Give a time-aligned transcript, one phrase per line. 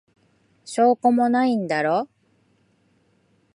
[0.65, 2.09] 証拠もないんだろ。